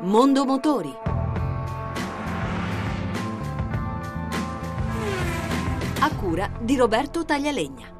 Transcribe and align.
Mondo 0.00 0.44
Motori. 0.44 0.94
A 6.00 6.14
cura 6.14 6.50
di 6.60 6.76
Roberto 6.76 7.24
Taglialegna. 7.24 7.95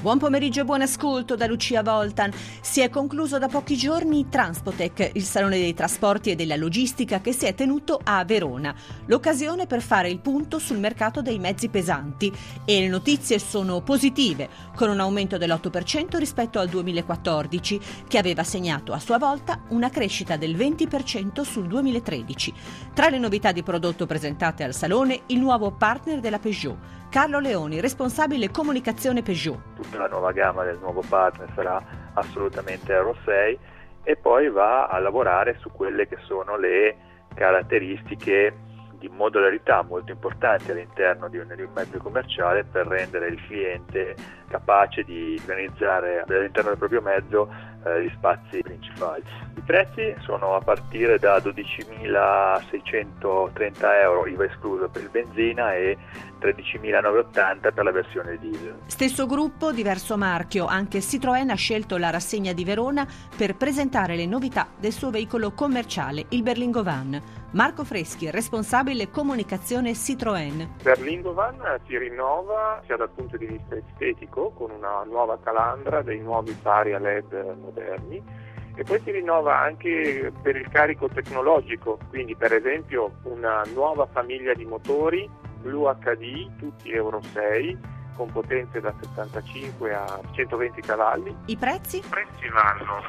Buon 0.00 0.16
pomeriggio 0.16 0.62
e 0.62 0.64
buon 0.64 0.80
ascolto 0.80 1.36
da 1.36 1.46
Lucia 1.46 1.82
Voltan. 1.82 2.32
Si 2.62 2.80
è 2.80 2.88
concluso 2.88 3.36
da 3.38 3.48
pochi 3.48 3.76
giorni 3.76 4.30
Transpotec, 4.30 5.10
il 5.12 5.24
salone 5.24 5.58
dei 5.58 5.74
trasporti 5.74 6.30
e 6.30 6.36
della 6.36 6.56
logistica 6.56 7.20
che 7.20 7.34
si 7.34 7.44
è 7.44 7.54
tenuto 7.54 8.00
a 8.02 8.24
Verona. 8.24 8.74
L'occasione 9.04 9.66
per 9.66 9.82
fare 9.82 10.08
il 10.08 10.20
punto 10.20 10.58
sul 10.58 10.78
mercato 10.78 11.20
dei 11.20 11.38
mezzi 11.38 11.68
pesanti 11.68 12.32
e 12.64 12.80
le 12.80 12.88
notizie 12.88 13.38
sono 13.38 13.82
positive, 13.82 14.48
con 14.74 14.88
un 14.88 15.00
aumento 15.00 15.36
dell'8% 15.36 16.16
rispetto 16.16 16.58
al 16.58 16.70
2014, 16.70 17.80
che 18.08 18.16
aveva 18.16 18.42
segnato 18.42 18.94
a 18.94 18.98
sua 18.98 19.18
volta 19.18 19.64
una 19.68 19.90
crescita 19.90 20.38
del 20.38 20.56
20% 20.56 21.42
sul 21.42 21.66
2013. 21.66 22.54
Tra 22.94 23.10
le 23.10 23.18
novità 23.18 23.52
di 23.52 23.62
prodotto 23.62 24.06
presentate 24.06 24.64
al 24.64 24.72
salone, 24.72 25.24
il 25.26 25.40
nuovo 25.40 25.72
partner 25.72 26.20
della 26.20 26.38
Peugeot 26.38 27.00
Carlo 27.10 27.40
Leoni, 27.40 27.80
responsabile 27.80 28.52
comunicazione 28.52 29.22
Peugeot. 29.22 29.69
Tutta 29.80 29.98
la 29.98 30.08
nuova 30.08 30.32
gamma 30.32 30.62
del 30.62 30.78
nuovo 30.78 31.02
partner 31.08 31.48
sarà 31.54 31.82
assolutamente 32.12 32.92
Euro 32.92 33.16
6 33.24 33.58
e 34.02 34.16
poi 34.16 34.50
va 34.50 34.86
a 34.88 34.98
lavorare 34.98 35.56
su 35.58 35.70
quelle 35.72 36.06
che 36.06 36.18
sono 36.26 36.58
le 36.58 36.96
caratteristiche 37.34 38.54
di 38.98 39.08
modularità 39.08 39.82
molto 39.82 40.12
importanti 40.12 40.70
all'interno 40.70 41.28
di 41.28 41.38
un, 41.38 41.50
di 41.56 41.62
un, 41.62 41.70
mezzo 41.74 41.96
commerciale 41.96 42.64
per 42.64 42.86
rendere 42.86 43.28
il 43.28 43.42
cliente 43.46 44.14
capace 44.48 45.02
di 45.02 45.38
organizzare 45.40 46.24
all'interno 46.26 46.68
del 46.68 46.78
proprio 46.78 47.00
mezzo 47.00 47.50
eh, 47.86 48.04
gli 48.04 48.10
spazi 48.10 48.60
principali. 48.60 49.22
I 49.70 49.72
prezzi 49.72 50.16
sono 50.22 50.56
a 50.56 50.60
partire 50.60 51.20
da 51.20 51.36
12.630 51.36 54.02
euro, 54.02 54.26
IVA 54.26 54.46
escluso 54.46 54.88
per 54.88 55.02
il 55.02 55.10
benzina 55.10 55.76
e 55.76 55.96
13.980 56.40 57.72
per 57.72 57.84
la 57.84 57.92
versione 57.92 58.36
diesel. 58.38 58.80
Stesso 58.86 59.26
gruppo, 59.26 59.70
diverso 59.70 60.16
marchio, 60.16 60.66
anche 60.66 60.98
Citroën 60.98 61.50
ha 61.50 61.54
scelto 61.54 61.98
la 61.98 62.10
rassegna 62.10 62.52
di 62.52 62.64
Verona 62.64 63.06
per 63.36 63.54
presentare 63.54 64.16
le 64.16 64.26
novità 64.26 64.66
del 64.76 64.90
suo 64.90 65.10
veicolo 65.10 65.52
commerciale, 65.52 66.24
il 66.30 66.42
Berlingo 66.42 66.82
Van. 66.82 67.22
Marco 67.52 67.84
Freschi, 67.84 68.28
responsabile 68.28 69.08
comunicazione 69.08 69.92
Citroën. 69.92 70.82
Berlingo 70.82 71.32
Van 71.32 71.78
si 71.86 71.96
rinnova 71.96 72.82
sia 72.86 72.96
dal 72.96 73.10
punto 73.10 73.36
di 73.36 73.46
vista 73.46 73.76
estetico 73.76 74.50
con 74.50 74.72
una 74.72 75.04
nuova 75.04 75.38
calandra, 75.40 76.02
dei 76.02 76.18
nuovi 76.18 76.58
fari 76.60 76.92
a 76.92 76.98
LED 76.98 77.54
moderni 77.60 78.48
e 78.80 78.82
poi 78.82 78.98
si 79.04 79.10
rinnova 79.10 79.60
anche 79.60 80.32
per 80.40 80.56
il 80.56 80.66
carico 80.70 81.06
tecnologico, 81.06 81.98
quindi 82.08 82.34
per 82.34 82.54
esempio 82.54 83.16
una 83.24 83.62
nuova 83.74 84.06
famiglia 84.06 84.54
di 84.54 84.64
motori 84.64 85.28
Blue 85.60 85.94
HD, 85.96 86.48
tutti 86.56 86.90
Euro 86.90 87.20
6, 87.20 87.76
con 88.16 88.32
potenze 88.32 88.80
da 88.80 88.94
75 88.98 89.94
a 89.94 90.18
120 90.30 90.80
cavalli. 90.80 91.36
I 91.44 91.58
prezzi? 91.58 91.98
I 91.98 92.04
prezzi 92.08 92.48
vanno 92.48 93.02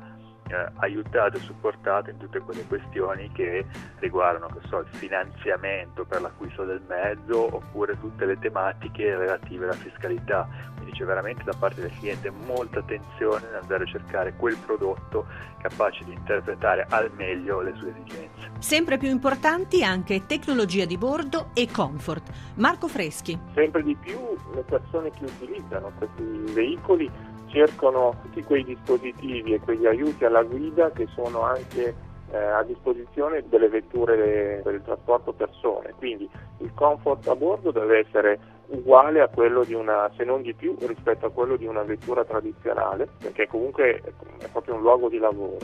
eh, 0.51 0.71
aiutato 0.79 1.37
e 1.37 1.39
supportato 1.39 2.09
in 2.09 2.17
tutte 2.17 2.39
quelle 2.39 2.65
questioni 2.67 3.31
che 3.31 3.65
riguardano 3.99 4.49
so, 4.67 4.79
il 4.79 4.87
finanziamento 4.87 6.05
per 6.05 6.21
l'acquisto 6.21 6.65
del 6.65 6.81
mezzo 6.87 7.55
oppure 7.55 7.97
tutte 7.99 8.25
le 8.25 8.37
tematiche 8.37 9.15
relative 9.15 9.65
alla 9.65 9.73
fiscalità. 9.73 10.47
Quindi 10.75 10.91
c'è 10.91 11.05
veramente 11.05 11.43
da 11.43 11.53
parte 11.57 11.81
del 11.81 11.91
cliente 11.99 12.29
molta 12.29 12.79
attenzione 12.79 13.45
nell'andare 13.45 13.83
a 13.83 13.87
cercare 13.87 14.33
quel 14.35 14.57
prodotto 14.57 15.25
capace 15.61 16.03
di 16.03 16.13
interpretare 16.13 16.85
al 16.89 17.11
meglio 17.15 17.61
le 17.61 17.73
sue 17.75 17.91
esigenze. 17.91 18.51
Sempre 18.59 18.97
più 18.97 19.09
importanti 19.09 19.83
anche 19.83 20.25
tecnologia 20.25 20.85
di 20.85 20.97
bordo 20.97 21.51
e 21.53 21.69
comfort. 21.71 22.29
Marco 22.55 22.87
Freschi. 22.87 23.39
Sempre 23.53 23.83
di 23.83 23.95
più 23.95 24.19
le 24.53 24.63
persone 24.63 25.11
che 25.11 25.25
utilizzano 25.25 25.91
questi 25.97 26.23
veicoli 26.53 27.09
cercano 27.51 28.15
tutti 28.23 28.43
quei 28.43 28.63
dispositivi 28.63 29.53
e 29.53 29.59
quegli 29.59 29.85
aiuti 29.85 30.25
alla 30.25 30.43
guida 30.43 30.91
che 30.91 31.07
sono 31.13 31.41
anche 31.41 31.93
eh, 32.31 32.37
a 32.37 32.63
disposizione 32.63 33.43
delle 33.47 33.69
vetture 33.69 34.61
per 34.63 34.73
il 34.73 34.81
trasporto 34.83 35.33
persone, 35.33 35.93
quindi 35.97 36.29
il 36.59 36.71
comfort 36.73 37.27
a 37.27 37.35
bordo 37.35 37.71
deve 37.71 37.99
essere 37.99 38.39
uguale 38.67 39.21
a 39.21 39.27
quello 39.27 39.63
di 39.63 39.73
una, 39.73 40.09
se 40.15 40.23
non 40.23 40.41
di 40.41 40.53
più, 40.53 40.75
rispetto 40.79 41.25
a 41.25 41.31
quello 41.31 41.57
di 41.57 41.65
una 41.65 41.83
vettura 41.83 42.23
tradizionale, 42.23 43.07
perché 43.19 43.47
comunque 43.47 44.01
è 44.39 44.47
proprio 44.49 44.75
un 44.75 44.81
luogo 44.81 45.09
di 45.09 45.17
lavoro. 45.17 45.57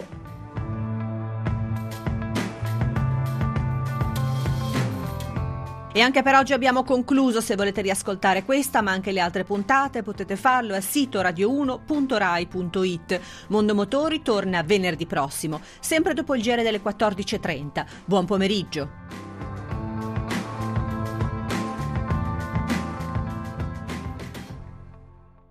E 5.98 6.02
anche 6.02 6.22
per 6.22 6.36
oggi 6.36 6.54
abbiamo 6.54 6.84
concluso. 6.84 7.42
Se 7.42 7.56
volete 7.56 7.82
riascoltare 7.82 8.46
questa, 8.46 8.84
ma 8.84 8.92
anche 8.92 9.12
le 9.12 9.20
altre 9.20 9.44
puntate, 9.44 10.04
potete 10.04 10.36
farlo 10.36 10.76
al 10.76 10.84
sito 10.84 11.20
radio1.rai.it. 11.20 13.20
Mondo 13.48 13.74
Motori 13.74 14.22
torna 14.22 14.62
venerdì 14.62 15.08
prossimo, 15.08 15.60
sempre 15.80 16.14
dopo 16.14 16.36
il 16.36 16.44
giro 16.44 16.62
delle 16.62 16.84
14.30. 16.84 17.86
Buon 18.06 18.26
pomeriggio. 18.26 19.27